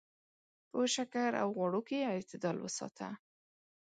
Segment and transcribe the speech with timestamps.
[0.69, 3.09] په شکر او غوړو کې اعتدال وساته.